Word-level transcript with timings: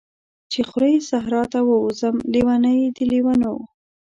چی 0.51 0.61
خوری 0.69 0.95
صحرا 1.09 1.41
ته 1.51 1.59
ووځم، 1.67 2.15
لیونۍ 2.33 2.79
د 2.95 2.97
لیونیو 3.09 3.55